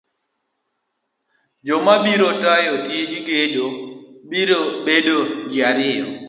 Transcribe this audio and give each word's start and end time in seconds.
Joma 1.65 1.95
biro 2.03 2.29
tayo 2.43 2.73
tij 2.87 3.11
gedo 3.27 3.67
biro 4.29 4.59
bedo 4.85 5.17
ji 5.49 5.59
ariyo. 5.69 6.07